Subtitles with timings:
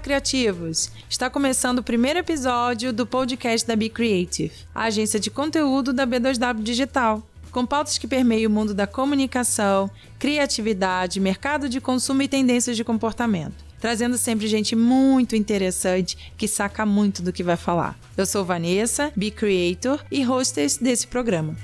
[0.00, 0.90] Criativos!
[1.08, 6.06] Está começando o primeiro episódio do podcast da Be Creative, a agência de conteúdo da
[6.06, 12.28] B2W Digital, com pautas que permeiam o mundo da comunicação, criatividade, mercado de consumo e
[12.28, 13.64] tendências de comportamento.
[13.80, 17.98] Trazendo sempre gente muito interessante que saca muito do que vai falar.
[18.16, 21.56] Eu sou Vanessa, Be Creator e hostess desse programa.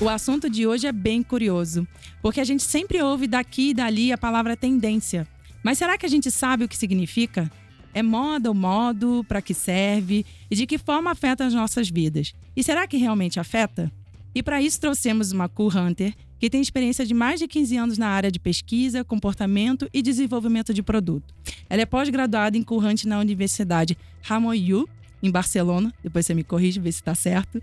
[0.00, 1.86] O assunto de hoje é bem curioso,
[2.22, 5.28] porque a gente sempre ouve daqui e dali a palavra tendência.
[5.62, 7.52] Mas será que a gente sabe o que significa?
[7.92, 12.32] É moda ou modo, para que serve e de que forma afeta as nossas vidas?
[12.56, 13.92] E será que realmente afeta?
[14.34, 17.98] E para isso trouxemos uma Cool Hunter, que tem experiência de mais de 15 anos
[17.98, 21.34] na área de pesquisa, comportamento e desenvolvimento de produto.
[21.68, 24.88] Ela é pós-graduada em Cool na Universidade Ramon Yu
[25.22, 27.60] em Barcelona, depois você me corrige, vê se está certo,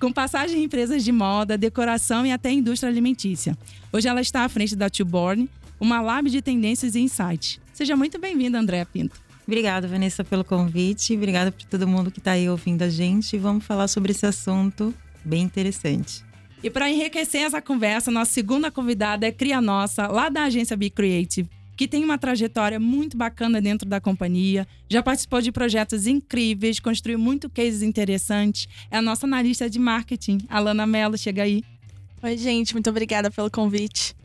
[0.00, 3.56] com passagem em empresas de moda, decoração e até indústria alimentícia.
[3.92, 5.48] Hoje ela está à frente da Tuborn,
[5.80, 7.60] uma lab de tendências e insights.
[7.72, 9.20] Seja muito bem-vinda, Andréa Pinto.
[9.46, 11.14] Obrigada, Vanessa, pelo convite.
[11.14, 13.38] Obrigada por todo mundo que está aí ouvindo a gente.
[13.38, 16.22] Vamos falar sobre esse assunto bem interessante.
[16.62, 20.90] E para enriquecer essa conversa, nossa segunda convidada é Cria Nossa, lá da agência Be
[20.90, 26.80] Creative que tem uma trajetória muito bacana dentro da companhia, já participou de projetos incríveis,
[26.80, 28.66] construiu muito cases interessantes.
[28.90, 31.62] É a nossa analista de marketing, Alana Mello, chega aí.
[32.20, 34.16] Oi, gente, muito obrigada pelo convite.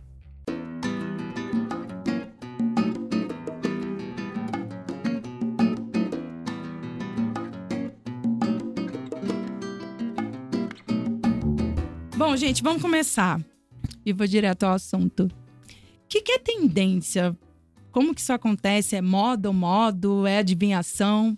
[12.17, 13.39] Bom, gente, vamos começar.
[14.03, 15.29] E vou direto ao assunto.
[16.13, 17.35] Que, que é tendência
[17.91, 18.95] como que isso acontece?
[18.95, 20.27] É moda ou modo?
[20.27, 21.35] É adivinhação?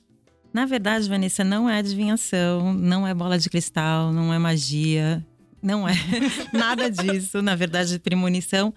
[0.53, 5.25] Na verdade, Vanessa, não é adivinhação, não é bola de cristal, não é magia,
[5.61, 5.93] não é
[6.53, 7.41] nada disso.
[7.41, 8.73] Na verdade, premonição.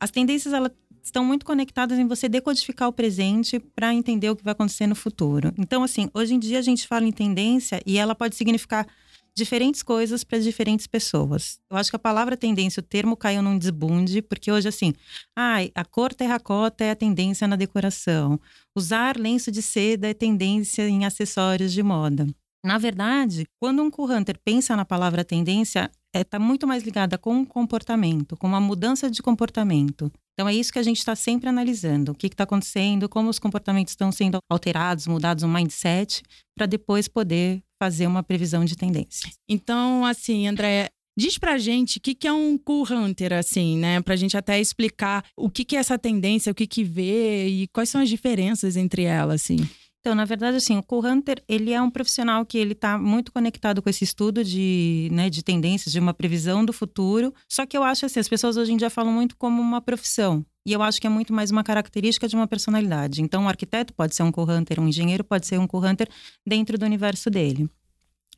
[0.00, 0.72] As tendências elas
[1.02, 4.94] estão muito conectadas em você decodificar o presente para entender o que vai acontecer no
[4.94, 5.52] futuro.
[5.58, 8.86] Então, assim, hoje em dia a gente fala em tendência e ela pode significar
[9.34, 11.58] diferentes coisas para diferentes pessoas.
[11.70, 14.92] Eu acho que a palavra tendência, o termo caiu num desbunde, porque hoje, assim,
[15.36, 18.38] ai, a cor terracota é a tendência na decoração.
[18.76, 22.26] Usar lenço de seda é tendência em acessórios de moda.
[22.64, 27.18] Na verdade, quando um co-hunter pensa na palavra tendência, está é, tá muito mais ligada
[27.18, 30.12] com o comportamento, com uma mudança de comportamento.
[30.34, 33.38] Então é isso que a gente está sempre analisando, o que está acontecendo, como os
[33.38, 36.22] comportamentos estão sendo alterados, mudados, um mindset,
[36.56, 39.28] para depois poder fazer uma previsão de tendência.
[39.48, 44.00] Então, assim, André, Diz pra gente o que, que é um cool hunter, assim, né?
[44.00, 47.68] Pra gente até explicar o que, que é essa tendência, o que, que vê e
[47.68, 49.58] quais são as diferenças entre elas, assim.
[50.00, 53.30] Então, na verdade, assim, o cool hunter, ele é um profissional que ele está muito
[53.30, 57.34] conectado com esse estudo de, né, de tendências, de uma previsão do futuro.
[57.46, 60.46] Só que eu acho assim, as pessoas hoje em dia falam muito como uma profissão.
[60.66, 63.20] E eu acho que é muito mais uma característica de uma personalidade.
[63.20, 66.08] Então, um arquiteto pode ser um cool hunter, um engenheiro pode ser um cool hunter
[66.46, 67.68] dentro do universo dele.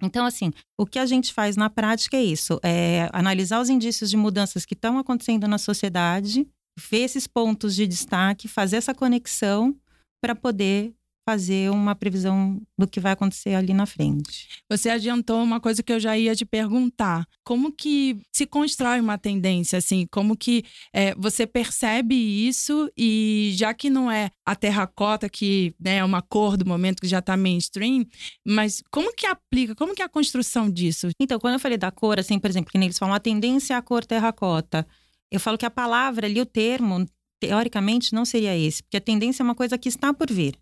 [0.03, 4.11] Então, assim, o que a gente faz na prática é isso: é analisar os indícios
[4.11, 6.47] de mudanças que estão acontecendo na sociedade,
[6.79, 9.77] ver esses pontos de destaque, fazer essa conexão
[10.23, 14.49] para poder fazer uma previsão do que vai acontecer ali na frente.
[14.71, 17.27] Você adiantou uma coisa que eu já ia te perguntar.
[17.43, 20.07] Como que se constrói uma tendência, assim?
[20.11, 25.97] Como que é, você percebe isso e já que não é a terracota, que né,
[25.97, 28.05] é uma cor do momento que já está mainstream,
[28.47, 31.09] mas como que aplica, como que é a construção disso?
[31.19, 33.77] Então, quando eu falei da cor, assim, por exemplo, que eles falam a tendência é
[33.77, 34.87] a cor terracota,
[35.31, 37.07] eu falo que a palavra ali, o termo,
[37.41, 40.59] teoricamente não seria esse, porque a tendência é uma coisa que está por vir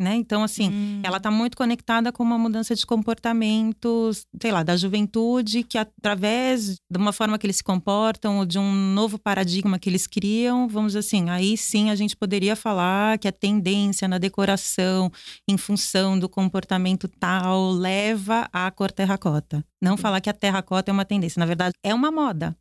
[0.00, 0.14] né?
[0.14, 1.00] Então, assim, hum.
[1.04, 6.76] ela está muito conectada com uma mudança de comportamento, sei lá, da juventude, que através
[6.90, 10.66] de uma forma que eles se comportam, ou de um novo paradigma que eles criam,
[10.66, 15.12] vamos dizer assim, aí sim a gente poderia falar que a tendência na decoração,
[15.46, 19.62] em função do comportamento tal, leva à cor terracota.
[19.82, 22.56] Não falar que a terracota é uma tendência, na verdade, é uma moda.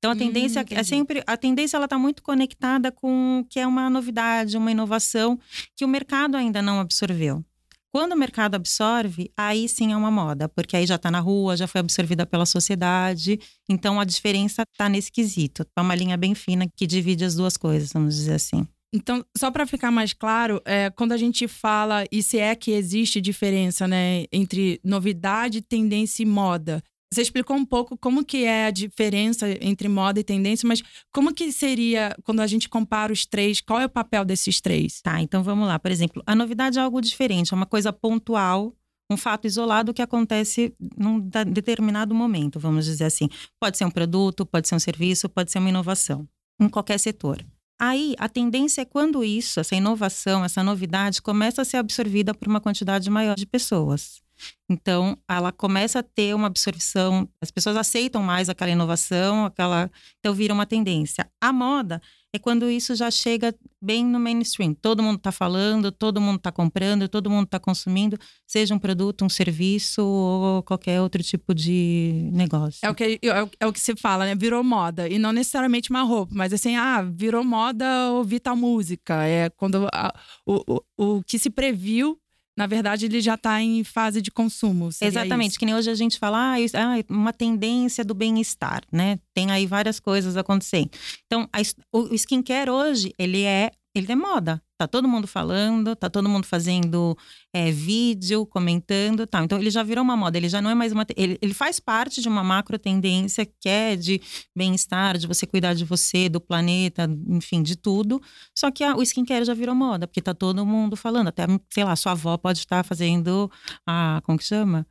[0.00, 3.60] Então a tendência hum, é sempre a tendência ela está muito conectada com o que
[3.60, 5.38] é uma novidade, uma inovação
[5.76, 7.44] que o mercado ainda não absorveu.
[7.92, 11.56] Quando o mercado absorve, aí sim é uma moda, porque aí já está na rua,
[11.56, 13.38] já foi absorvida pela sociedade.
[13.68, 15.66] Então a diferença está nesse quesito.
[15.76, 18.66] É uma linha bem fina que divide as duas coisas, vamos dizer assim.
[18.92, 22.72] Então, só para ficar mais claro, é, quando a gente fala, e se é que
[22.72, 28.66] existe diferença né, entre novidade, tendência e moda, você explicou um pouco como que é
[28.66, 33.26] a diferença entre moda e tendência, mas como que seria quando a gente compara os
[33.26, 33.60] três?
[33.60, 35.00] Qual é o papel desses três?
[35.00, 35.78] Tá, então vamos lá.
[35.78, 38.72] Por exemplo, a novidade é algo diferente, é uma coisa pontual,
[39.10, 43.28] um fato isolado que acontece num determinado momento, vamos dizer assim.
[43.58, 46.28] Pode ser um produto, pode ser um serviço, pode ser uma inovação.
[46.60, 47.44] em qualquer setor.
[47.80, 52.46] Aí, a tendência é quando isso, essa inovação, essa novidade, começa a ser absorvida por
[52.46, 54.20] uma quantidade maior de pessoas.
[54.68, 59.90] Então, ela começa a ter uma absorção, as pessoas aceitam mais aquela inovação, aquela.
[60.18, 61.28] Então, vira uma tendência.
[61.40, 62.00] A moda
[62.32, 63.52] é quando isso já chega
[63.82, 64.72] bem no mainstream.
[64.74, 68.16] Todo mundo está falando, todo mundo está comprando, todo mundo está consumindo,
[68.46, 72.78] seja um produto, um serviço ou qualquer outro tipo de negócio.
[72.84, 74.34] É o que, é é o que se fala, né?
[74.36, 75.08] Virou moda.
[75.08, 79.24] E não necessariamente uma roupa, mas assim, ah, virou moda ouvir tal música.
[79.24, 80.14] É quando a,
[80.46, 82.16] o, o, o que se previu
[82.60, 84.90] na verdade, ele já está em fase de consumo.
[85.00, 85.58] Exatamente, isso.
[85.58, 89.18] que nem hoje a gente fala, ah, uma tendência do bem-estar, né?
[89.34, 90.90] Tem aí várias coisas acontecendo.
[91.24, 91.60] Então, a,
[91.90, 94.62] o skincare hoje, ele é ele é moda.
[94.78, 97.16] Tá todo mundo falando, tá todo mundo fazendo
[97.52, 99.44] é, vídeo, comentando tal.
[99.44, 101.04] Então ele já virou uma moda, ele já não é mais uma.
[101.16, 104.20] Ele, ele faz parte de uma macro tendência que é de
[104.56, 108.22] bem-estar, de você cuidar de você, do planeta, enfim, de tudo.
[108.56, 111.28] Só que a, o skincare já virou moda, porque tá todo mundo falando.
[111.28, 113.50] Até, sei lá, sua avó pode estar fazendo
[113.86, 114.22] a.
[114.24, 114.86] Como que chama?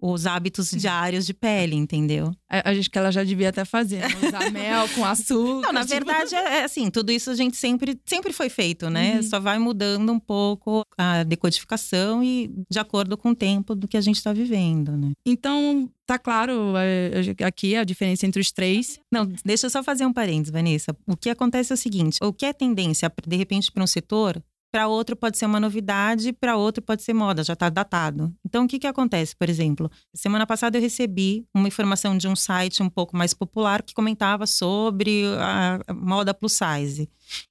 [0.00, 2.32] Os hábitos diários de pele, entendeu?
[2.48, 4.28] A, a gente que ela já devia até fazer, né?
[4.28, 5.66] usar mel com açúcar.
[5.66, 5.94] Não, na tipo...
[5.94, 9.16] verdade é, é, assim, tudo isso a gente sempre sempre foi feito, né?
[9.16, 9.22] Uhum.
[9.22, 13.96] Só vai mudando um pouco a decodificação e de acordo com o tempo do que
[13.96, 15.12] a gente está vivendo, né?
[15.26, 19.00] Então, tá claro é, aqui a diferença entre os três.
[19.10, 20.96] Não, deixa eu só fazer um parênteses, Vanessa.
[21.06, 24.42] O que acontece é o seguinte: o que é tendência, de repente, para um setor,
[24.76, 28.30] para outro pode ser uma novidade, para outro pode ser moda, já está datado.
[28.44, 29.90] Então, o que, que acontece, por exemplo?
[30.12, 34.46] Semana passada eu recebi uma informação de um site um pouco mais popular que comentava
[34.46, 37.08] sobre a moda plus size.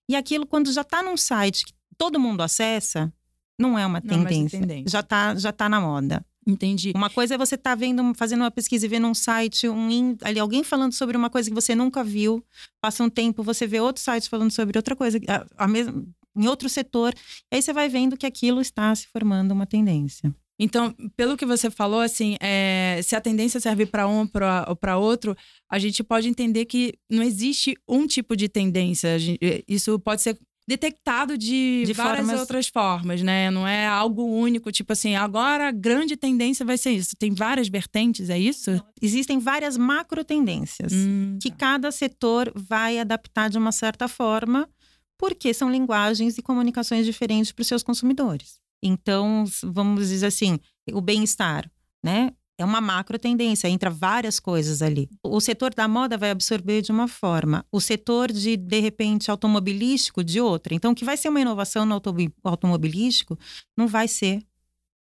[0.07, 3.11] E aquilo, quando já está num site que todo mundo acessa,
[3.59, 4.59] não é uma não, tendência.
[4.59, 4.85] tendência.
[4.87, 6.23] Já está já tá na moda.
[6.45, 6.93] Entendi.
[6.95, 10.15] Uma coisa é você estar tá vendo, fazendo uma pesquisa e vendo um site, um
[10.21, 12.45] ali alguém falando sobre uma coisa que você nunca viu.
[12.79, 16.05] Passa um tempo, você vê outro site falando sobre outra coisa, a, a mesma,
[16.35, 17.13] em outro setor.
[17.51, 20.33] Aí você vai vendo que aquilo está se formando uma tendência.
[20.57, 24.27] Então, pelo que você falou, assim, é, se a tendência serve para um
[24.67, 25.35] ou para outro,
[25.69, 29.19] a gente pode entender que não existe um tipo de tendência.
[29.19, 30.37] Gente, isso pode ser
[30.67, 32.39] detectado de, de várias formas...
[32.39, 33.51] outras formas, né?
[33.51, 37.15] Não é algo único, tipo assim, agora a grande tendência vai ser isso.
[37.17, 38.71] Tem várias vertentes, é isso?
[39.01, 41.57] Existem várias macro tendências hum, que tá.
[41.57, 44.67] cada setor vai adaptar de uma certa forma
[45.17, 48.59] porque são linguagens e comunicações diferentes para os seus consumidores.
[48.83, 50.59] Então, vamos dizer assim,
[50.91, 51.69] o bem-estar,
[52.03, 52.31] né?
[52.57, 55.09] É uma macro tendência, entra várias coisas ali.
[55.21, 60.23] O setor da moda vai absorver de uma forma, o setor de, de repente, automobilístico
[60.23, 60.73] de outra.
[60.73, 62.01] Então, o que vai ser uma inovação no
[62.43, 63.37] automobilístico
[63.75, 64.41] não vai ser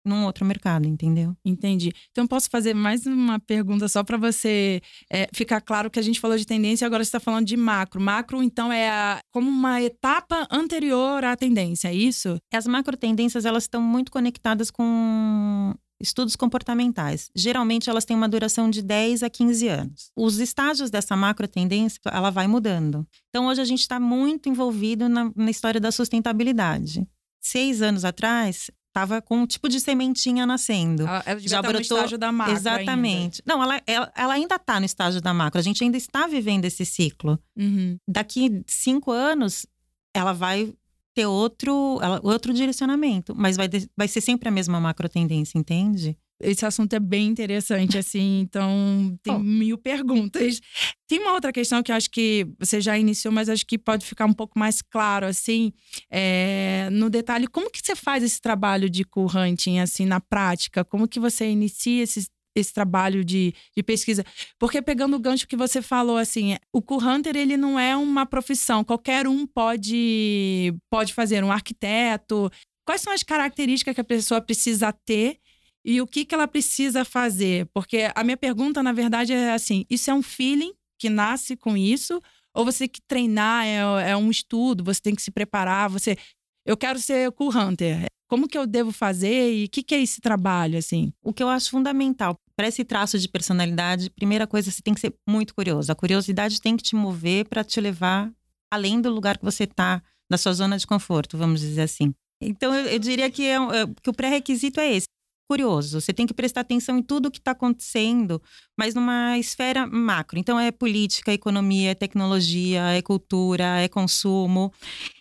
[0.05, 1.35] num outro mercado, entendeu?
[1.43, 1.91] Entendi.
[2.11, 4.81] Então posso fazer mais uma pergunta só para você
[5.11, 7.99] é, ficar claro que a gente falou de tendência, agora você está falando de macro.
[7.99, 12.37] Macro, então, é a, como uma etapa anterior à tendência, é isso?
[12.53, 17.29] As macro tendências elas estão muito conectadas com estudos comportamentais.
[17.35, 20.11] Geralmente elas têm uma duração de 10 a 15 anos.
[20.15, 23.07] Os estágios dessa macro tendência, ela vai mudando.
[23.29, 27.07] Então hoje a gente está muito envolvido na, na história da sustentabilidade.
[27.41, 31.03] Seis anos atrás, estava com um tipo de sementinha nascendo.
[31.03, 32.55] Ela, ela já brotou no estágio da macro.
[32.55, 33.41] Exatamente.
[33.41, 33.53] Ainda.
[33.53, 35.59] Não, ela, ela, ela ainda está no estágio da macro.
[35.59, 37.37] A gente ainda está vivendo esse ciclo.
[37.57, 37.97] Uhum.
[38.07, 39.65] Daqui cinco anos,
[40.13, 40.73] ela vai
[41.13, 46.17] ter outro, ela, outro direcionamento, mas vai, vai ser sempre a mesma macro tendência, entende?
[46.41, 50.59] Esse assunto é bem interessante, assim, então tem mil perguntas.
[51.07, 54.05] Tem uma outra questão que eu acho que você já iniciou, mas acho que pode
[54.05, 55.71] ficar um pouco mais claro, assim,
[56.11, 57.47] é, no detalhe.
[57.47, 60.83] Como que você faz esse trabalho de co-hunting, assim, na prática?
[60.83, 64.25] Como que você inicia esse, esse trabalho de, de pesquisa?
[64.59, 68.83] Porque pegando o gancho que você falou, assim, o co-hunter, ele não é uma profissão.
[68.83, 72.51] Qualquer um pode, pode fazer, um arquiteto.
[72.85, 75.39] Quais são as características que a pessoa precisa ter
[75.85, 77.67] e o que, que ela precisa fazer?
[77.71, 81.77] Porque a minha pergunta, na verdade, é assim: isso é um feeling que nasce com
[81.77, 82.19] isso?
[82.55, 86.17] Ou você tem que treinar, é, é um estudo, você tem que se preparar, você.
[86.65, 88.05] Eu quero ser cool hunter.
[88.27, 91.13] Como que eu devo fazer e o que, que é esse trabalho, assim?
[91.21, 94.99] O que eu acho fundamental para esse traço de personalidade, primeira coisa, você tem que
[94.99, 95.91] ser muito curioso.
[95.91, 98.33] A curiosidade tem que te mover para te levar
[98.73, 102.15] além do lugar que você está, da sua zona de conforto, vamos dizer assim.
[102.41, 105.05] Então, eu, eu diria que, é, é, que o pré-requisito é esse
[105.47, 105.99] curioso.
[106.01, 108.41] Você tem que prestar atenção em tudo o que está acontecendo,
[108.77, 110.37] mas numa esfera macro.
[110.39, 114.73] Então, é política, é economia, é tecnologia, é cultura, é consumo.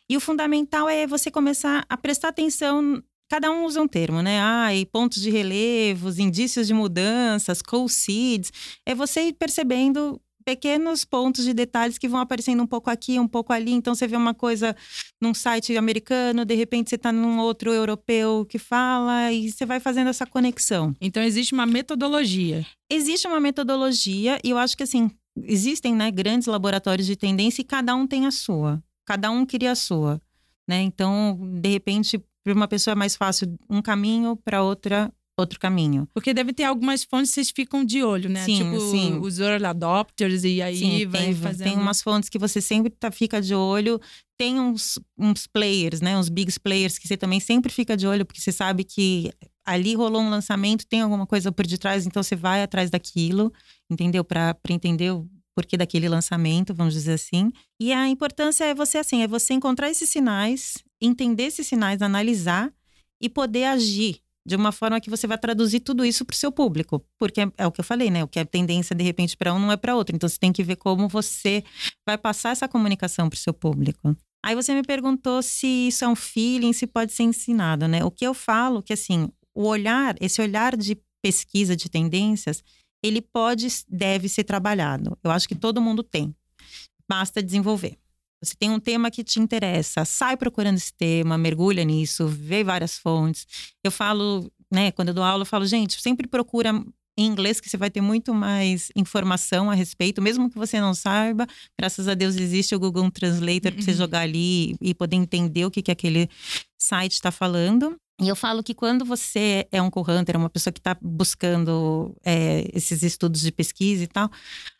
[0.08, 3.02] E o fundamental é você começar a prestar atenção.
[3.28, 4.38] Cada um usa um termo, né?
[4.76, 8.52] E pontos de relevos, indícios de mudanças, cold seeds.
[8.86, 13.26] É você ir percebendo pequenos pontos de detalhes que vão aparecendo um pouco aqui, um
[13.26, 13.72] pouco ali.
[13.72, 14.76] Então você vê uma coisa
[15.20, 19.80] num site americano, de repente você está num outro europeu que fala e você vai
[19.80, 20.94] fazendo essa conexão.
[21.00, 22.66] Então existe uma metodologia.
[22.90, 25.10] Existe uma metodologia e eu acho que assim,
[25.42, 28.82] existem, né, grandes laboratórios de tendência e cada um tem a sua.
[29.06, 30.20] Cada um cria a sua,
[30.66, 30.80] né?
[30.80, 36.08] Então, de repente, para uma pessoa é mais fácil um caminho, para outra outro caminho.
[36.14, 38.44] Porque deve ter algumas fontes que vocês ficam de olho, né?
[38.44, 39.18] Sim, tipo, sim.
[39.18, 41.68] os early adopters e aí Sim, vai tem, fazendo...
[41.68, 44.00] tem umas fontes que você sempre tá, fica de olho.
[44.38, 46.16] Tem uns, uns players, né?
[46.16, 49.32] Uns big players que você também sempre fica de olho, porque você sabe que
[49.64, 53.52] ali rolou um lançamento, tem alguma coisa por detrás, então você vai atrás daquilo,
[53.90, 54.24] entendeu?
[54.24, 57.50] Para entender o porquê daquele lançamento, vamos dizer assim.
[57.80, 62.72] E a importância é você, assim, é você encontrar esses sinais, entender esses sinais, analisar
[63.20, 66.52] e poder agir de uma forma que você vai traduzir tudo isso para o seu
[66.52, 67.04] público.
[67.18, 68.22] Porque é, é, o que eu falei, né?
[68.22, 70.14] O que é tendência, de repente, para um não é para outro.
[70.14, 71.64] Então, você tem que ver como você
[72.06, 74.16] vai passar essa comunicação para o seu público.
[74.44, 78.04] Aí você me perguntou se isso é um feeling, se pode ser ensinado, né?
[78.04, 82.62] O que eu falo que, assim, o olhar, esse olhar de pesquisa de tendências,
[83.02, 85.16] ele pode, deve ser trabalhado.
[85.24, 86.34] Eu acho que todo mundo tem.
[87.08, 87.98] Basta desenvolver.
[88.44, 92.98] Você tem um tema que te interessa, sai procurando esse tema, mergulha nisso, vê várias
[92.98, 93.46] fontes.
[93.82, 96.72] Eu falo, né, quando eu dou aula, eu falo, gente, sempre procura
[97.16, 100.92] em inglês que você vai ter muito mais informação a respeito, mesmo que você não
[100.94, 101.46] saiba.
[101.78, 103.96] Graças a Deus existe o Google Translator para você Uhum.
[103.96, 106.28] jogar ali e poder entender o que, que aquele
[106.76, 107.96] site está falando.
[108.20, 112.68] E eu falo que quando você é um co-hunter, uma pessoa que está buscando é,
[112.72, 114.30] esses estudos de pesquisa e tal,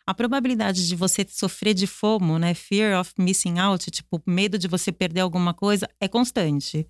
[0.06, 4.68] a probabilidade de você sofrer de FOMO, né, fear of missing out, tipo, medo de
[4.68, 6.86] você perder alguma coisa, é constante.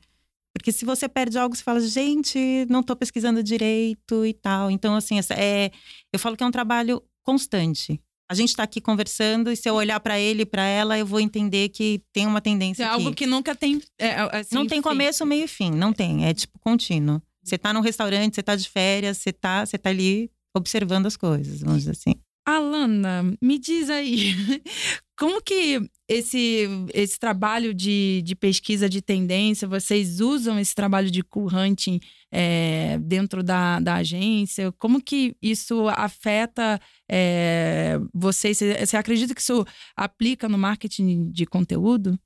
[0.53, 4.71] Porque se você perde algo, você fala, gente, não estou pesquisando direito e tal.
[4.71, 5.71] Então, assim, é,
[6.13, 8.01] eu falo que é um trabalho constante.
[8.31, 11.05] A gente está aqui conversando e se eu olhar para ele e para ela, eu
[11.05, 12.95] vou entender que tem uma tendência É aqui.
[12.95, 13.81] algo que nunca tem.
[13.99, 14.83] é, assim, Não tem fim.
[14.83, 15.71] começo, meio e fim.
[15.71, 16.25] Não tem.
[16.27, 17.21] É tipo contínuo.
[17.43, 21.17] Você tá num restaurante, você tá de férias, você tá, você tá ali observando as
[21.17, 22.15] coisas, vamos dizer assim.
[22.47, 24.35] Alana, me diz aí,
[25.17, 31.23] como que esse, esse trabalho de, de pesquisa de tendência, vocês usam esse trabalho de
[31.23, 31.99] co-hunting
[32.31, 34.71] é, dentro da, da agência?
[34.73, 36.79] Como que isso afeta
[37.11, 38.59] é, vocês?
[38.59, 39.65] Você, você acredita que isso
[39.97, 42.19] aplica no marketing de conteúdo?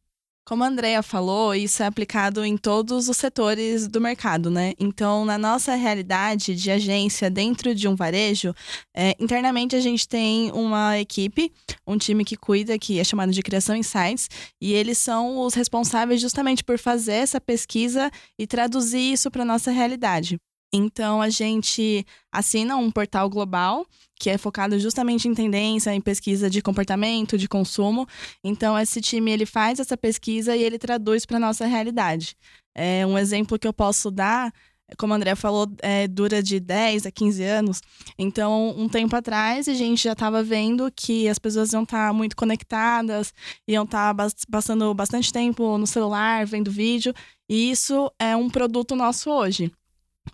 [0.48, 4.72] Como a Andrea falou, isso é aplicado em todos os setores do mercado, né?
[4.80, 8.54] Então, na nossa realidade de agência dentro de um varejo,
[8.96, 11.52] é, internamente a gente tem uma equipe,
[11.86, 16.18] um time que cuida, que é chamado de Criação Insights, e eles são os responsáveis
[16.18, 20.38] justamente por fazer essa pesquisa e traduzir isso para nossa realidade.
[20.72, 23.86] Então, a gente assina um portal global
[24.18, 28.06] que é focado justamente em tendência, em pesquisa de comportamento, de consumo.
[28.42, 32.36] Então, esse time ele faz essa pesquisa e ele traduz para nossa realidade.
[32.74, 34.52] É, um exemplo que eu posso dar,
[34.98, 37.80] como a André falou, é, dura de 10 a 15 anos.
[38.18, 42.36] Então, um tempo atrás, a gente já estava vendo que as pessoas iam estar muito
[42.36, 43.32] conectadas,
[43.68, 47.14] iam estar bas- passando bastante tempo no celular, vendo vídeo.
[47.48, 49.72] E isso é um produto nosso hoje.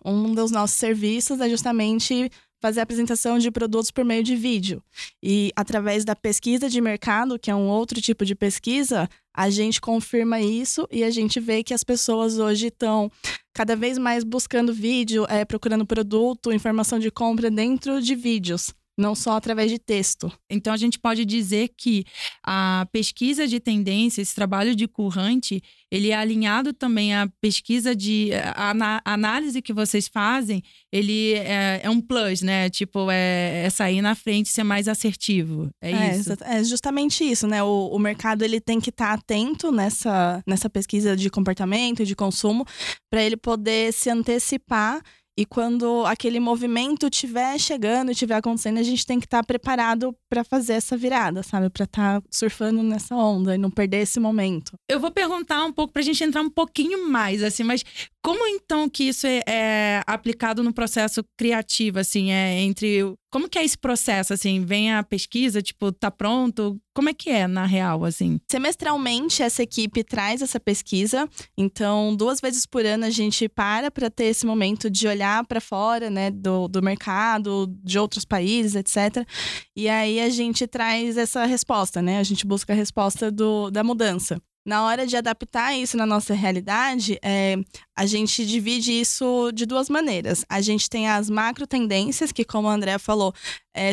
[0.05, 2.31] Um dos nossos serviços é justamente
[2.65, 4.83] fazer a apresentação de produtos por meio de vídeo.
[5.23, 9.83] E através da pesquisa de mercado, que é um outro tipo de pesquisa, a gente
[9.83, 13.13] confirma isso e a gente vê que as pessoas hoje estão
[13.53, 19.15] cada vez mais buscando vídeo, é, procurando produto, informação de compra dentro de vídeos, não
[19.15, 20.33] só através de texto.
[20.49, 22.05] Então, a gente pode dizer que
[22.45, 28.31] a pesquisa de tendência, esse trabalho de currante, ele é alinhado também à pesquisa de.
[28.55, 28.75] A,
[29.05, 32.71] análise que vocês fazem, ele é, é um plus, né?
[32.71, 35.69] Tipo, é, é sair na frente e ser mais assertivo.
[35.83, 36.21] É, isso.
[36.33, 37.63] exata- É justamente isso, né?
[37.63, 42.15] O, o mercado ele tem que estar atento nessa, nessa pesquisa de comportamento e de
[42.15, 42.65] consumo
[43.11, 45.01] para ele poder se antecipar.
[45.37, 50.45] E quando aquele movimento estiver chegando, estiver acontecendo, a gente tem que estar preparado para
[50.45, 51.69] fazer essa virada, sabe?
[51.71, 54.79] Para estar surfando nessa onda e não perder esse momento.
[54.89, 57.85] Eu vou perguntar um pouco pra gente entrar um pouquinho mais, assim, mas
[58.25, 63.01] como então que isso é, é aplicado no processo criativo, assim, é entre.
[63.31, 64.65] Como que é esse processo, assim?
[64.65, 66.81] Vem a pesquisa, tipo, tá pronto?
[66.95, 68.41] Como é que é, na real, assim?
[68.51, 71.29] Semestralmente, essa equipe traz essa pesquisa.
[71.55, 75.61] Então, duas vezes por ano a gente para para ter esse momento de olhar para
[75.61, 79.29] fora, né, do, do mercado, de outros países, etc.
[79.77, 82.21] E aí a gente traz essa resposta, né?
[82.21, 84.41] A gente busca a resposta do, da mudança.
[84.67, 87.57] Na hora de adaptar isso na nossa realidade, é,
[87.97, 90.45] a gente divide isso de duas maneiras.
[90.49, 93.33] A gente tem as macro tendências, que, como a Andrea falou,
[93.75, 93.91] é,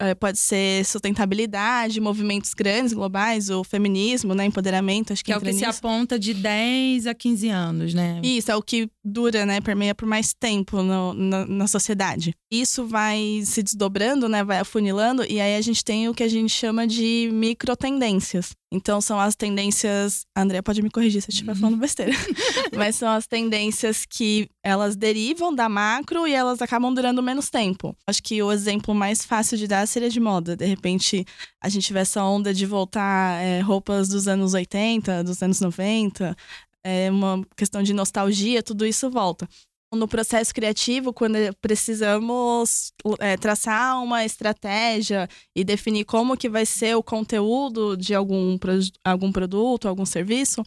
[0.00, 5.36] é, pode ser sustentabilidade, movimentos grandes, globais, o feminismo, né, empoderamento, acho que, que é
[5.36, 5.58] o que nisso.
[5.60, 8.20] se aponta de 10 a 15 anos, né?
[8.22, 12.34] Isso, é o que dura, né, permeia por mais tempo no, na, na sociedade.
[12.50, 16.28] Isso vai se desdobrando, né, vai afunilando, e aí a gente tem o que a
[16.28, 18.50] gente chama de micro tendências.
[18.72, 20.24] Então, são as tendências.
[20.34, 22.12] A Andrea pode me corrigir se eu estiver falando besteira.
[22.74, 27.96] Mas são as tendências que elas derivam da macro e elas acabam durando menos tempo.
[28.06, 30.54] Acho que o exemplo mais fácil de dar seria de moda.
[30.54, 31.24] De repente,
[31.58, 36.36] a gente tiver essa onda de voltar é, roupas dos anos 80, dos anos 90,
[36.84, 39.48] é uma questão de nostalgia, tudo isso volta.
[39.94, 46.96] No processo criativo, quando precisamos é, traçar uma estratégia e definir como que vai ser
[46.96, 48.58] o conteúdo de algum,
[49.04, 50.62] algum produto, algum serviço,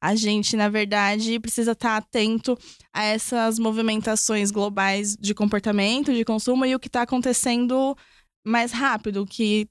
[0.00, 2.56] a gente, na verdade, precisa estar atento
[2.90, 7.94] a essas movimentações globais de comportamento, de consumo e o que está acontecendo
[8.42, 9.68] mais rápido, que,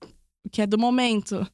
[0.52, 1.48] que é do momento.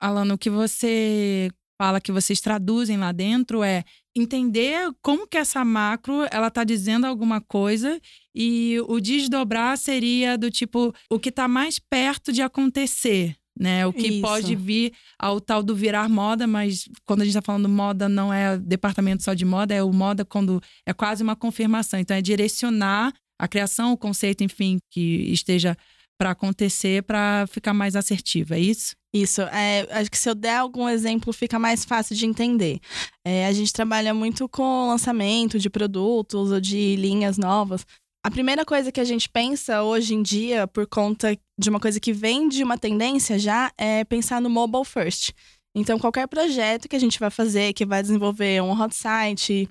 [0.00, 3.84] Alana, o que você fala que vocês traduzem lá dentro é
[4.14, 7.98] entender como que essa macro ela está dizendo alguma coisa
[8.34, 13.86] e o desdobrar seria do tipo o que está mais perto de acontecer né?
[13.86, 14.22] O que Isso.
[14.22, 18.32] pode vir ao tal do virar moda, mas quando a gente está falando moda, não
[18.32, 22.00] é departamento só de moda, é o moda quando é quase uma confirmação.
[22.00, 25.76] Então, é direcionar a criação, o conceito, enfim, que esteja
[26.20, 28.94] para acontecer para ficar mais assertivo, é isso?
[29.10, 29.40] Isso.
[29.40, 32.78] É, acho que se eu der algum exemplo, fica mais fácil de entender.
[33.24, 37.86] É, a gente trabalha muito com lançamento de produtos ou de linhas novas.
[38.22, 41.98] A primeira coisa que a gente pensa hoje em dia, por conta de uma coisa
[41.98, 45.30] que vem de uma tendência já, é pensar no mobile first.
[45.74, 49.66] Então, qualquer projeto que a gente vai fazer, que vai desenvolver um hot site,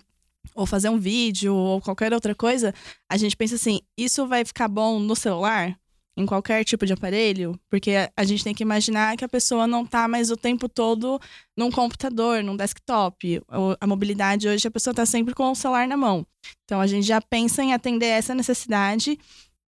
[0.55, 2.73] ou fazer um vídeo, ou qualquer outra coisa,
[3.07, 5.77] a gente pensa assim: isso vai ficar bom no celular?
[6.19, 9.83] Em qualquer tipo de aparelho, porque a gente tem que imaginar que a pessoa não
[9.83, 11.19] está mais o tempo todo
[11.55, 13.41] num computador, num desktop.
[13.79, 16.27] A mobilidade hoje a pessoa está sempre com o celular na mão.
[16.65, 19.17] Então a gente já pensa em atender essa necessidade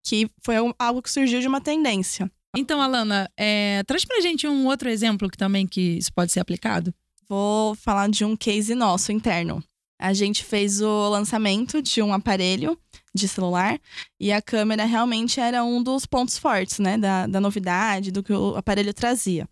[0.03, 2.31] que foi algo que surgiu de uma tendência.
[2.57, 6.39] Então, Alana, é, traz pra gente um outro exemplo que também que isso pode ser
[6.39, 6.91] aplicado.
[7.27, 9.63] Vou falar de um case nosso interno.
[10.01, 12.75] A gente fez o lançamento de um aparelho
[13.19, 13.79] de celular.
[14.19, 16.97] E a câmera realmente era um dos pontos fortes, né?
[16.97, 19.47] Da, da novidade, do que o aparelho trazia.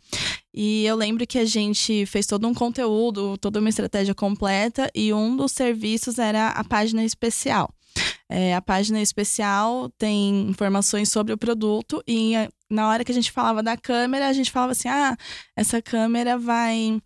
[0.53, 5.13] E eu lembro que a gente fez todo um conteúdo, toda uma estratégia completa, e
[5.13, 7.69] um dos serviços era a página especial.
[8.29, 12.33] É, a página especial tem informações sobre o produto e
[12.69, 15.15] na hora que a gente falava da câmera, a gente falava assim: ah,
[15.55, 17.01] essa câmera vai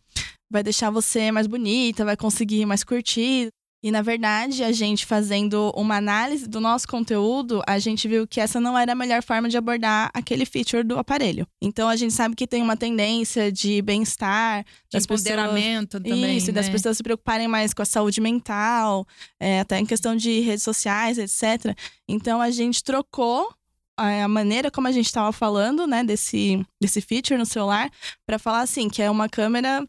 [0.49, 3.49] vai deixar você mais bonita, vai conseguir mais curtir.
[3.83, 8.39] E na verdade, a gente fazendo uma análise do nosso conteúdo, a gente viu que
[8.39, 11.47] essa não era a melhor forma de abordar aquele feature do aparelho.
[11.59, 16.47] Então a gente sabe que tem uma tendência de bem-estar, de empoderamento pessoas, também, isso,
[16.47, 16.53] né?
[16.53, 19.07] das pessoas se preocuparem mais com a saúde mental,
[19.39, 21.75] é, até em questão de redes sociais, etc.
[22.07, 23.51] Então a gente trocou
[23.97, 27.89] a maneira como a gente estava falando, né, desse, desse feature no celular,
[28.25, 29.87] para falar assim, que é uma câmera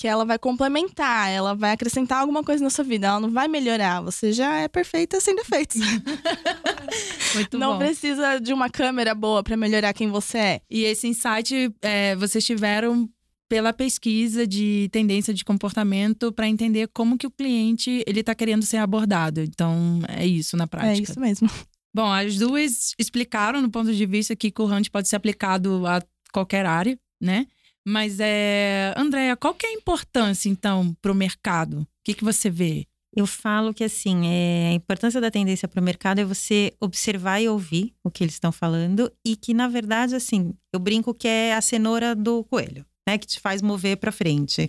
[0.00, 3.46] que ela vai complementar, ela vai acrescentar alguma coisa na sua vida, ela não vai
[3.46, 4.00] melhorar.
[4.00, 5.76] Você já é perfeita sem defeitos.
[7.36, 7.78] Muito não bom.
[7.80, 10.60] precisa de uma câmera boa para melhorar quem você é.
[10.70, 13.10] E esse insight é, vocês tiveram
[13.46, 18.64] pela pesquisa de tendência de comportamento para entender como que o cliente ele está querendo
[18.64, 19.42] ser abordado.
[19.42, 20.92] Então é isso na prática.
[20.92, 21.50] É isso mesmo.
[21.94, 26.00] Bom, as duas explicaram no ponto de vista que o Hunt pode ser aplicado a
[26.32, 27.46] qualquer área, né?
[27.86, 31.80] Mas é, Andréia, qual que é a importância então para o mercado?
[31.80, 32.86] O que, que você vê?
[33.14, 37.40] Eu falo que assim, é, a importância da tendência para o mercado é você observar
[37.40, 41.26] e ouvir o que eles estão falando e que na verdade assim, eu brinco que
[41.26, 42.84] é a cenoura do coelho.
[43.08, 44.68] Né, que te faz mover para frente.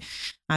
[0.49, 0.55] A,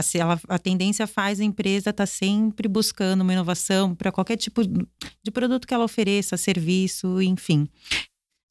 [0.55, 5.29] a tendência faz a empresa estar tá sempre buscando uma inovação para qualquer tipo de
[5.31, 7.67] produto que ela ofereça, serviço, enfim.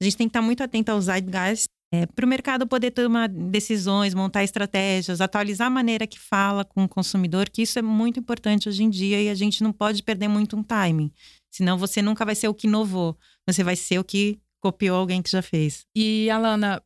[0.01, 2.91] A gente tem que estar tá muito atento aos zeitgeist é, para o mercado poder
[2.91, 7.83] tomar decisões, montar estratégias, atualizar a maneira que fala com o consumidor, que isso é
[7.83, 11.13] muito importante hoje em dia e a gente não pode perder muito um timing.
[11.51, 15.23] Senão você nunca vai ser o que inovou, você vai ser o que copiou alguém
[15.23, 15.85] que já fez.
[15.95, 16.83] E, Alana,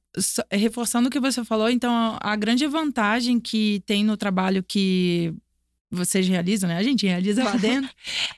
[0.53, 5.33] reforçando o que você falou, então a grande vantagem que tem no trabalho que
[5.91, 6.77] vocês realizam, né?
[6.77, 7.89] A gente realiza lá dentro,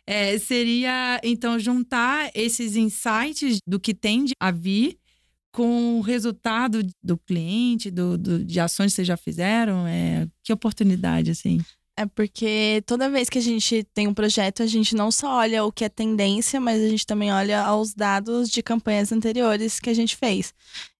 [0.06, 4.99] é, seria então juntar esses insights do que tende a vir
[5.52, 9.86] com o resultado do cliente, do, do, de ações que vocês já fizeram?
[9.86, 11.60] É, que oportunidade, assim?
[11.96, 15.64] É porque toda vez que a gente tem um projeto, a gente não só olha
[15.64, 19.90] o que é tendência, mas a gente também olha aos dados de campanhas anteriores que
[19.90, 20.54] a gente fez.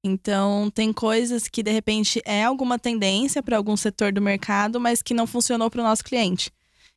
[0.05, 5.01] Então, tem coisas que de repente é alguma tendência para algum setor do mercado, mas
[5.01, 6.53] que não funcionou para o nosso cliente.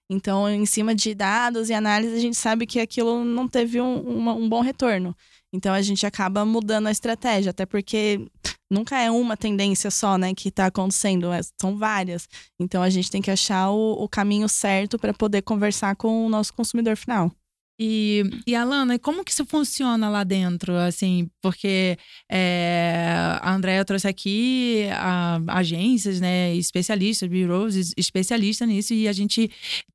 [0.10, 4.02] Então, em cima de dados e análise, a gente sabe que aquilo não teve um,
[4.02, 5.16] uma, um bom retorno.
[5.54, 8.28] Então, a gente acaba mudando a estratégia, até porque
[8.74, 12.28] nunca é uma tendência só, né, que está acontecendo, é, são várias.
[12.60, 16.30] Então a gente tem que achar o, o caminho certo para poder conversar com o
[16.30, 17.32] nosso consumidor final.
[17.80, 20.76] E, e Alana, como que isso funciona lá dentro?
[20.76, 21.98] Assim, porque
[22.32, 29.50] é, a Andrea trouxe aqui a, agências, né, especialistas, bureaus, especialistas nisso, e a gente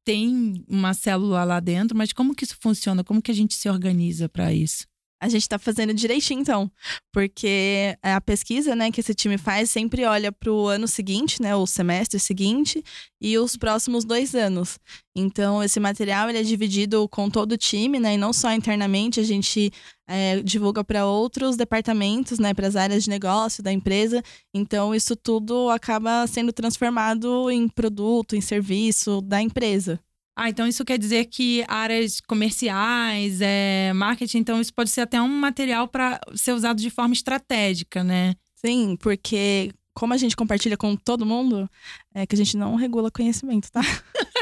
[0.04, 3.04] tem uma célula lá dentro, mas como que isso funciona?
[3.04, 4.84] Como que a gente se organiza para isso?
[5.20, 6.70] A gente está fazendo direitinho, então.
[7.12, 11.56] Porque a pesquisa né, que esse time faz sempre olha para o ano seguinte, né?
[11.56, 12.82] O semestre seguinte
[13.20, 14.78] e os próximos dois anos.
[15.16, 18.14] Então, esse material ele é dividido com todo o time, né?
[18.14, 19.72] E não só internamente, a gente
[20.06, 22.54] é, divulga para outros departamentos, né?
[22.54, 24.22] Para as áreas de negócio da empresa.
[24.54, 30.00] Então, isso tudo acaba sendo transformado em produto, em serviço da empresa.
[30.40, 35.20] Ah, então isso quer dizer que áreas comerciais, é, marketing, então isso pode ser até
[35.20, 38.36] um material para ser usado de forma estratégica, né?
[38.54, 41.68] Sim, porque como a gente compartilha com todo mundo,
[42.14, 43.80] é que a gente não regula conhecimento, tá?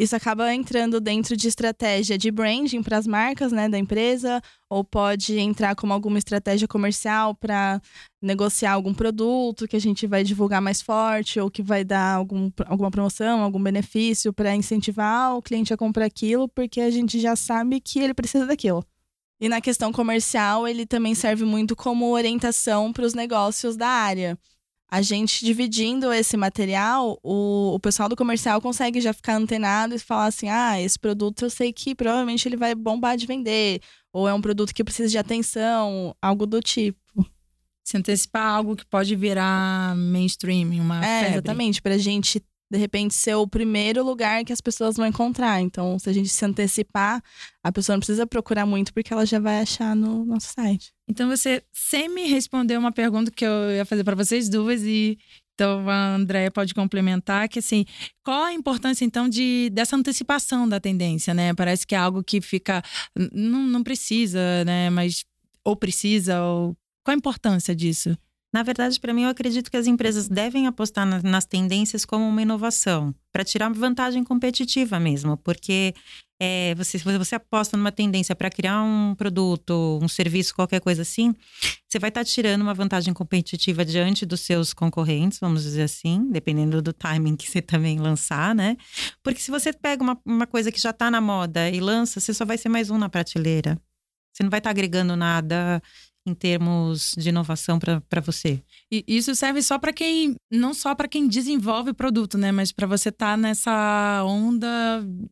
[0.00, 4.82] Isso acaba entrando dentro de estratégia de branding para as marcas né, da empresa, ou
[4.82, 7.82] pode entrar como alguma estratégia comercial para
[8.22, 12.50] negociar algum produto que a gente vai divulgar mais forte, ou que vai dar algum,
[12.64, 17.36] alguma promoção, algum benefício para incentivar o cliente a comprar aquilo, porque a gente já
[17.36, 18.82] sabe que ele precisa daquilo.
[19.38, 24.38] E na questão comercial, ele também serve muito como orientação para os negócios da área
[24.90, 29.98] a gente dividindo esse material, o, o pessoal do comercial consegue já ficar antenado e
[29.98, 33.80] falar assim: ah, esse produto eu sei que provavelmente ele vai bombar de vender,
[34.12, 36.98] ou é um produto que precisa de atenção, algo do tipo.
[37.84, 41.34] Se antecipar algo que pode virar mainstream, uma é, febre.
[41.34, 45.60] Exatamente, pra gente de repente ser o primeiro lugar que as pessoas vão encontrar.
[45.60, 47.20] Então, se a gente se antecipar,
[47.62, 50.92] a pessoa não precisa procurar muito porque ela já vai achar no nosso site.
[51.08, 55.18] Então você semi respondeu uma pergunta que eu ia fazer para vocês duas e
[55.54, 57.84] então a Andréia pode complementar que assim,
[58.24, 61.52] qual a importância então de dessa antecipação da tendência, né?
[61.52, 62.82] Parece que é algo que fica
[63.32, 65.24] não, não precisa, né, mas
[65.64, 68.16] ou precisa ou qual a importância disso?
[68.52, 72.28] Na verdade, para mim, eu acredito que as empresas devem apostar nas, nas tendências como
[72.28, 75.94] uma inovação, para tirar vantagem competitiva mesmo, porque
[76.42, 81.32] é, você, você aposta numa tendência para criar um produto, um serviço, qualquer coisa assim,
[81.86, 86.28] você vai estar tá tirando uma vantagem competitiva diante dos seus concorrentes, vamos dizer assim,
[86.30, 88.76] dependendo do timing que você também lançar, né?
[89.22, 92.34] Porque se você pega uma, uma coisa que já está na moda e lança, você
[92.34, 93.80] só vai ser mais um na prateleira.
[94.32, 95.82] Você não vai estar tá agregando nada
[96.26, 98.62] em termos de inovação para você?
[98.90, 102.52] E isso serve só para quem, não só para quem desenvolve produto, né?
[102.52, 104.66] Mas para você estar tá nessa onda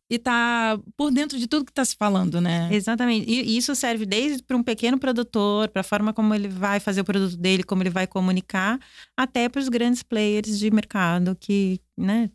[0.09, 2.69] e estar tá por dentro de tudo que está se falando, né?
[2.71, 3.29] Exatamente.
[3.29, 7.01] E isso serve desde para um pequeno produtor, para a forma como ele vai fazer
[7.01, 8.79] o produto dele, como ele vai comunicar,
[9.17, 12.29] até para os grandes players de mercado que, né?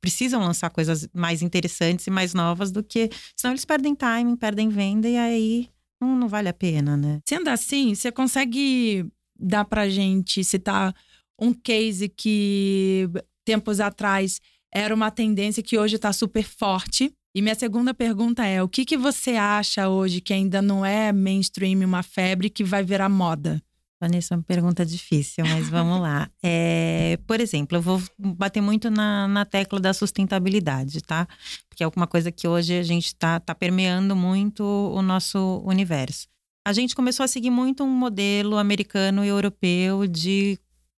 [0.00, 4.68] precisam lançar coisas mais interessantes e mais novas do que senão eles perdem timing, perdem
[4.68, 5.68] venda e aí
[6.00, 7.20] não, não vale a pena, né?
[7.28, 9.06] Sendo assim, você consegue
[9.38, 10.94] dar pra gente citar
[11.40, 13.08] um case que
[13.44, 14.40] tempos atrás
[14.72, 17.12] era uma tendência que hoje está super forte?
[17.34, 21.12] E minha segunda pergunta é: o que, que você acha hoje que ainda não é
[21.12, 23.62] mainstream, uma febre, que vai virar moda?
[24.00, 26.30] Vanessa, é uma pergunta difícil, mas vamos lá.
[26.40, 31.26] É, por exemplo, eu vou bater muito na, na tecla da sustentabilidade, tá?
[31.68, 36.28] Porque é alguma coisa que hoje a gente está tá permeando muito o nosso universo.
[36.66, 40.58] A gente começou a seguir muito um modelo americano e europeu de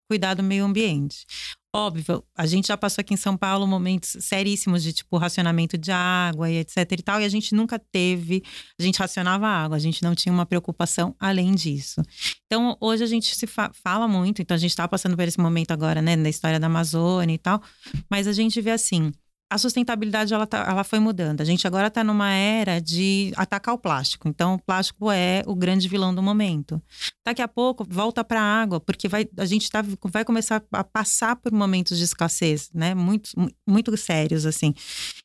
[0.09, 1.25] cuidar do meio ambiente.
[1.71, 5.91] Óbvio, a gente já passou aqui em São Paulo momentos seríssimos de tipo racionamento de
[5.91, 8.41] água e etc e tal, e a gente nunca teve,
[8.79, 12.01] a gente racionava água, a gente não tinha uma preocupação além disso.
[12.47, 15.39] Então, hoje a gente se fa fala muito, então a gente está passando por esse
[15.39, 17.61] momento agora, né, na história da Amazônia e tal,
[18.09, 19.11] mas a gente vê assim,
[19.49, 21.41] a sustentabilidade ela, tá, ela foi mudando.
[21.41, 24.27] A gente agora está numa era de atacar o plástico.
[24.27, 26.81] Então, o plástico é o grande vilão do momento.
[27.25, 30.83] Daqui a pouco volta para a água, porque vai, a gente tá, vai começar a
[30.83, 32.93] passar por momentos de escassez, né?
[32.93, 33.31] Muito,
[33.67, 34.73] muito sérios assim.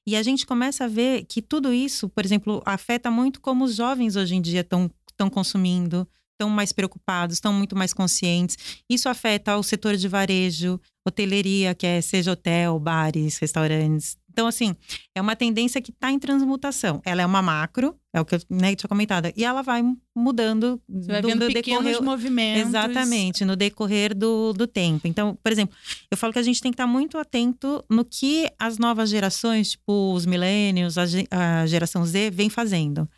[0.06, 3.74] E a gente começa a ver que tudo isso, por exemplo, afeta muito como os
[3.76, 8.82] jovens hoje em dia estão estão consumindo, estão mais preocupados, estão muito mais conscientes.
[8.90, 14.74] Isso afeta o setor de varejo, hoteleria, que é seja hotel, bares, restaurantes, Então, assim,
[15.14, 17.00] é uma tendência que está em transmutação.
[17.04, 19.82] Ela é uma macro, é o que eu né, tinha comentado, e ela vai
[20.14, 22.68] mudando Você vai do, vendo do decorrer, movimentos.
[22.68, 25.08] Exatamente, no decorrer do, do tempo.
[25.08, 25.74] Então, por exemplo,
[26.08, 29.72] eu falo que a gente tem que estar muito atento no que as novas gerações,
[29.72, 33.08] tipo os milênios, a, a geração Z, vem fazendo.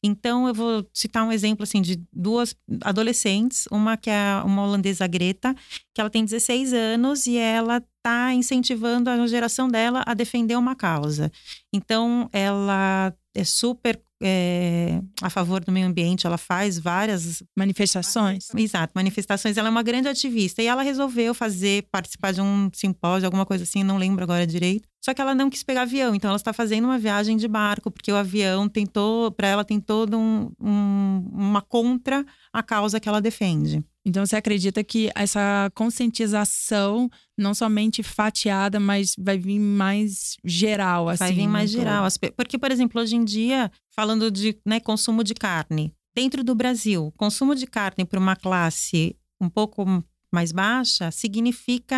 [0.00, 5.04] Então, eu vou citar um exemplo assim de duas adolescentes, uma que é uma holandesa
[5.08, 5.52] Greta,
[5.92, 10.76] que ela tem 16 anos e ela está incentivando a geração dela a defender uma
[10.76, 11.32] causa.
[11.72, 18.48] Então, ela é super é, a favor do meio ambiente, ela faz várias manifestações.
[18.54, 19.56] Exato, manifestações.
[19.56, 23.64] Ela é uma grande ativista e ela resolveu fazer, participar de um simpósio, alguma coisa
[23.64, 24.88] assim, não lembro agora direito.
[25.04, 27.90] Só que ela não quis pegar avião, então ela está fazendo uma viagem de barco,
[27.90, 33.06] porque o avião tentou, para ela tem todo um, um, uma contra a causa que
[33.06, 33.84] ela defende.
[34.06, 41.24] Então você acredita que essa conscientização não somente fatiada, mas vai vir mais geral, assim?
[41.24, 42.06] Vai vir mais geral.
[42.36, 47.12] Porque, por exemplo, hoje em dia, falando de né, consumo de carne, dentro do Brasil,
[47.16, 49.84] consumo de carne para uma classe um pouco
[50.32, 51.96] mais baixa significa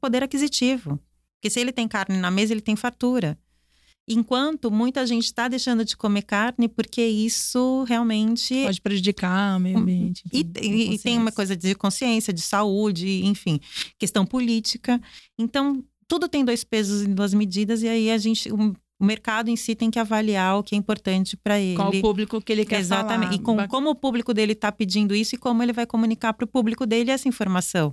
[0.00, 0.98] poder aquisitivo.
[1.34, 3.38] Porque se ele tem carne na mesa, ele tem fartura.
[4.08, 8.64] Enquanto muita gente está deixando de comer carne porque isso realmente.
[8.64, 10.22] Pode prejudicar o meio ambiente.
[10.32, 13.60] E, e, e tem uma coisa de consciência, de saúde, enfim,
[13.98, 15.00] questão política.
[15.38, 18.52] Então, tudo tem dois pesos e duas medidas, e aí a gente.
[18.52, 21.74] O, o mercado em si tem que avaliar o que é importante para ele.
[21.74, 23.42] Qual o público que ele quer Exatamente.
[23.42, 23.64] Falar.
[23.64, 26.44] E com, como o público dele está pedindo isso e como ele vai comunicar para
[26.44, 27.92] o público dele essa informação.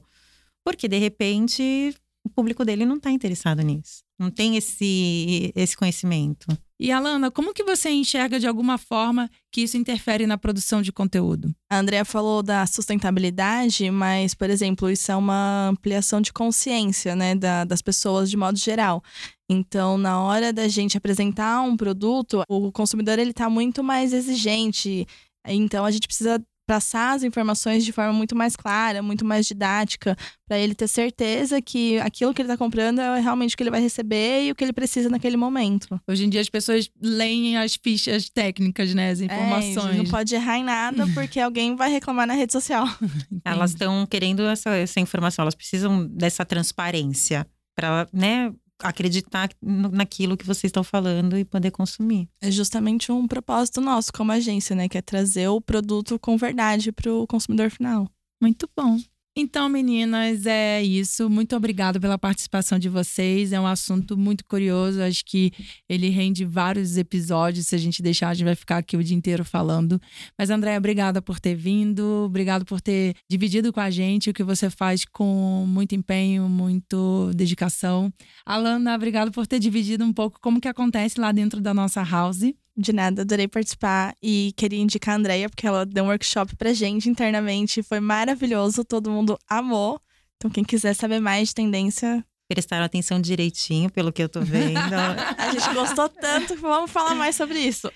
[0.63, 4.03] Porque, de repente, o público dele não está interessado nisso.
[4.19, 6.45] Não tem esse, esse conhecimento.
[6.81, 10.91] E Alana, como que você enxerga de alguma forma que isso interfere na produção de
[10.91, 11.53] conteúdo?
[11.69, 17.35] A Andrea falou da sustentabilidade, mas, por exemplo, isso é uma ampliação de consciência, né,
[17.35, 19.03] da, das pessoas de modo geral.
[19.49, 25.05] Então, na hora da gente apresentar um produto, o consumidor ele está muito mais exigente.
[25.45, 30.15] Então, a gente precisa passar as informações de forma muito mais clara, muito mais didática,
[30.47, 33.71] para ele ter certeza que aquilo que ele está comprando é realmente o que ele
[33.71, 35.99] vai receber e o que ele precisa naquele momento.
[36.07, 39.95] Hoje em dia as pessoas leem as fichas técnicas, né, as informações.
[39.95, 42.85] É, não pode errar em nada porque alguém vai reclamar na rede social.
[43.43, 50.45] elas estão querendo essa, essa informação, elas precisam dessa transparência para, né, acreditar naquilo que
[50.45, 52.29] vocês estão falando e poder consumir.
[52.41, 54.87] É justamente um propósito nosso como agência, né?
[54.87, 58.09] Que é trazer o produto com verdade para o consumidor final.
[58.41, 58.97] Muito bom.
[59.41, 61.29] Então, meninas, é isso.
[61.29, 63.53] Muito obrigada pela participação de vocês.
[63.53, 65.01] É um assunto muito curioso.
[65.01, 65.53] Acho que
[65.87, 67.67] ele rende vários episódios.
[67.67, 69.99] Se a gente deixar, a gente vai ficar aqui o dia inteiro falando.
[70.37, 72.25] Mas, Andréia, obrigada por ter vindo.
[72.25, 77.31] Obrigado por ter dividido com a gente o que você faz com muito empenho, muito
[77.33, 78.11] dedicação.
[78.45, 82.41] Alana, obrigado por ter dividido um pouco como que acontece lá dentro da nossa house.
[82.81, 86.71] De nada, adorei participar e queria indicar a Andrea, porque ela deu um workshop pra
[86.71, 87.83] gente internamente.
[87.83, 89.99] Foi maravilhoso, todo mundo amou.
[90.37, 92.23] Então, quem quiser saber mais de tendência.
[92.47, 94.79] Prestaram atenção direitinho, pelo que eu tô vendo.
[95.37, 97.91] a gente gostou tanto que vamos falar mais sobre isso.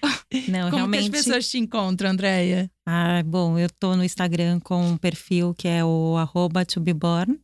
[0.49, 1.09] Não, Como realmente...
[1.09, 2.69] que as pessoas te encontram, Andréia?
[2.85, 7.39] Ah, bom, eu tô no Instagram com um perfil que é o arroba tobeborn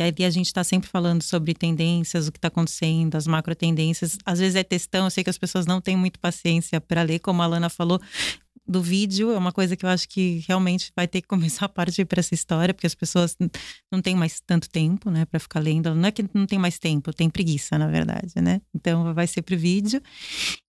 [0.00, 3.54] que aí a gente está sempre falando sobre tendências, o que está acontecendo, as macro
[3.54, 4.16] tendências.
[4.24, 7.18] Às vezes é textão, eu sei que as pessoas não têm muito paciência para ler,
[7.18, 8.00] como a Lana falou
[8.70, 11.68] do vídeo é uma coisa que eu acho que realmente vai ter que começar a
[11.68, 13.36] partir para essa história, porque as pessoas
[13.90, 15.94] não têm mais tanto tempo, né, para ficar lendo.
[15.94, 18.60] Não é que não tem mais tempo, tem preguiça, na verdade, né?
[18.74, 20.00] Então vai ser pro vídeo.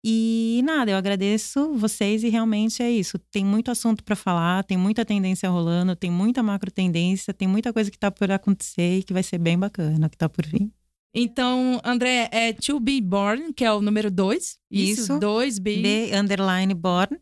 [0.04, 3.18] E nada, eu agradeço vocês e realmente é isso.
[3.30, 7.72] Tem muito assunto para falar, tem muita tendência rolando, tem muita macro tendência, tem muita
[7.72, 10.70] coisa que tá por acontecer e que vai ser bem bacana, que tá por vir.
[11.14, 14.58] Então, André, é To Be Born, que é o número 2.
[14.70, 15.82] Isso, 2B.
[15.82, 17.18] B underline born.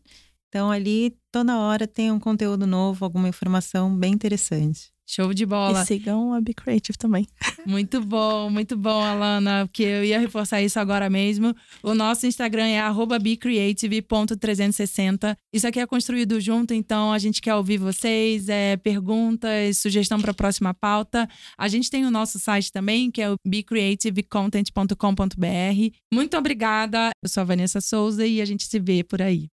[0.51, 4.91] Então, ali, toda hora tem um conteúdo novo, alguma informação bem interessante.
[5.07, 5.81] Show de bola.
[5.81, 7.25] E sigam a Be Creative também.
[7.65, 11.55] Muito bom, muito bom, Alana, porque eu ia reforçar isso agora mesmo.
[11.83, 12.81] O nosso Instagram é
[13.21, 15.37] becreative.360.
[15.53, 20.31] Isso aqui é construído junto, então a gente quer ouvir vocês, é, perguntas, sugestão para
[20.31, 21.29] a próxima pauta.
[21.55, 25.95] A gente tem o nosso site também, que é o becreativecontent.com.br.
[26.11, 27.11] Muito obrigada.
[27.23, 29.51] Eu sou a Vanessa Souza e a gente se vê por aí.